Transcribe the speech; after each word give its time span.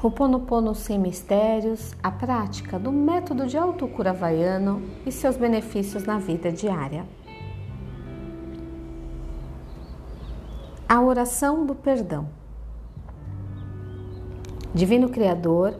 Roponopono 0.00 0.76
sem 0.76 0.96
mistérios, 0.96 1.92
a 2.00 2.08
prática 2.08 2.78
do 2.78 2.92
método 2.92 3.46
de 3.46 3.58
autocura 3.58 4.10
havaiano 4.10 4.80
e 5.04 5.10
seus 5.10 5.36
benefícios 5.36 6.04
na 6.04 6.18
vida 6.18 6.52
diária. 6.52 7.04
A 10.88 11.02
oração 11.02 11.66
do 11.66 11.74
perdão. 11.74 12.28
Divino 14.72 15.08
Criador, 15.08 15.74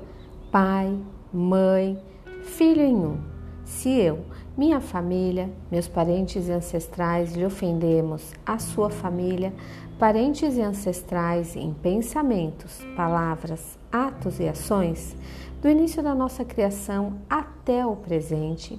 Pai, 0.50 0.98
Mãe, 1.32 2.03
Filho 2.43 2.82
em 2.82 2.96
um, 2.96 3.18
se 3.64 3.89
eu, 3.89 4.25
minha 4.59 4.80
família, 4.80 5.48
meus 5.70 5.86
parentes 5.86 6.48
e 6.48 6.52
ancestrais 6.52 7.32
lhe 7.36 7.46
ofendemos, 7.46 8.32
a 8.44 8.58
sua 8.58 8.90
família, 8.90 9.54
parentes 10.00 10.57
e 10.57 10.61
ancestrais 10.61 11.54
em 11.54 11.72
pensamentos, 11.72 12.84
palavras, 12.96 13.79
atos 13.93 14.40
e 14.40 14.48
ações, 14.48 15.17
do 15.62 15.68
início 15.68 16.03
da 16.03 16.12
nossa 16.12 16.44
criação 16.44 17.21
até 17.31 17.86
o 17.86 17.94
presente, 17.94 18.76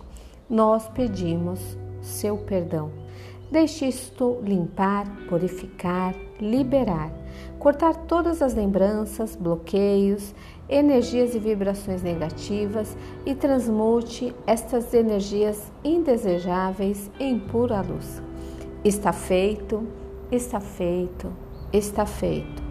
nós 0.49 0.89
pedimos 0.89 1.77
seu 2.01 2.35
perdão. 2.39 2.91
Deixe 3.51 3.87
isto 3.87 4.37
limpar, 4.43 5.07
purificar, 5.27 6.13
liberar, 6.39 7.11
cortar 7.57 7.95
todas 7.95 8.43
as 8.43 8.53
lembranças, 8.53 9.35
bloqueios, 9.35 10.35
energias 10.69 11.33
e 11.33 11.39
vibrações 11.39 12.03
negativas 12.03 12.95
e 13.25 13.33
transmute 13.33 14.35
estas 14.45 14.93
energias 14.93 15.71
indesejáveis 15.83 17.09
em 17.19 17.39
pura 17.39 17.81
luz. 17.81 18.21
Está 18.83 19.11
feito, 19.11 19.81
está 20.31 20.59
feito, 20.59 21.33
está 21.73 22.05
feito. 22.05 22.61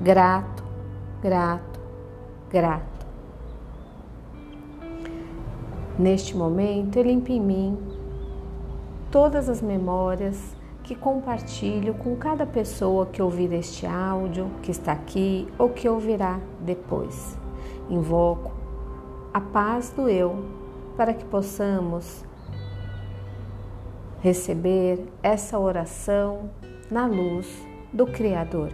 Grato, 0.00 0.64
grato, 1.22 1.80
grato. 2.50 3.06
Neste 5.96 6.36
momento, 6.36 6.96
eu 6.96 7.04
limpo 7.04 7.30
em 7.30 7.40
mim 7.40 7.78
todas 9.14 9.48
as 9.48 9.62
memórias 9.62 10.56
que 10.82 10.92
compartilho 10.92 11.94
com 11.94 12.16
cada 12.16 12.44
pessoa 12.44 13.06
que 13.06 13.22
ouvir 13.22 13.52
este 13.52 13.86
áudio, 13.86 14.50
que 14.60 14.72
está 14.72 14.90
aqui 14.90 15.46
ou 15.56 15.68
que 15.68 15.88
ouvirá 15.88 16.40
depois. 16.58 17.38
Invoco 17.88 18.50
a 19.32 19.40
paz 19.40 19.92
do 19.92 20.08
eu 20.08 20.44
para 20.96 21.14
que 21.14 21.24
possamos 21.26 22.24
receber 24.20 25.06
essa 25.22 25.60
oração 25.60 26.50
na 26.90 27.06
luz 27.06 27.46
do 27.92 28.06
Criador. 28.08 28.72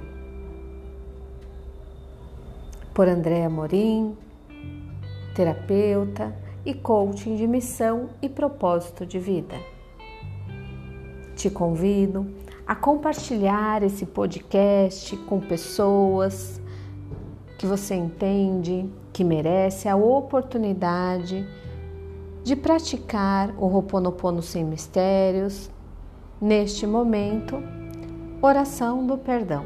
Por 2.95 3.07
Andréa 3.07 3.51
Morim, 3.51 4.17
terapeuta 5.35 6.35
e 6.65 6.73
coaching 6.73 7.37
de 7.37 7.47
missão 7.47 8.09
e 8.23 8.29
propósito 8.29 9.05
de 9.05 9.19
vida. 9.19 9.80
Te 11.41 11.49
convido 11.49 12.27
a 12.67 12.75
compartilhar 12.75 13.83
esse 13.83 14.05
podcast 14.05 15.17
com 15.17 15.41
pessoas 15.41 16.61
que 17.57 17.65
você 17.65 17.95
entende 17.95 18.87
que 19.11 19.25
merece 19.25 19.89
a 19.89 19.97
oportunidade 19.97 21.49
de 22.45 22.55
praticar 22.55 23.55
o 23.57 23.75
Ho'oponopono 23.75 24.43
sem 24.43 24.63
mistérios 24.63 25.71
neste 26.39 26.87
momento 26.87 27.57
Oração 28.43 29.07
do 29.07 29.17
Perdão. 29.17 29.65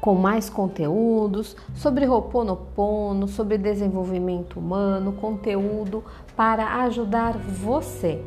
Com 0.00 0.16
mais 0.16 0.50
conteúdos 0.50 1.56
sobre 1.72 2.04
Ho'oponopono, 2.04 3.28
sobre 3.28 3.58
desenvolvimento 3.58 4.58
humano, 4.58 5.12
conteúdo 5.12 6.02
para 6.34 6.82
ajudar 6.82 7.38
você. 7.38 8.20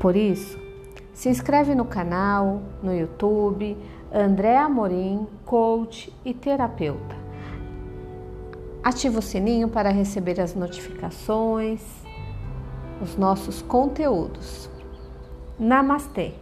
Por 0.00 0.16
isso, 0.16 0.58
se 1.12 1.28
inscreve 1.28 1.74
no 1.74 1.84
canal, 1.84 2.62
no 2.82 2.96
YouTube, 2.96 3.76
André 4.10 4.56
Amorim, 4.56 5.26
coach 5.44 6.10
e 6.24 6.32
terapeuta. 6.32 7.14
Ativa 8.82 9.18
o 9.18 9.22
sininho 9.22 9.68
para 9.68 9.90
receber 9.90 10.40
as 10.40 10.54
notificações, 10.54 11.82
os 13.02 13.14
nossos 13.18 13.60
conteúdos. 13.60 14.70
Namastê! 15.58 16.32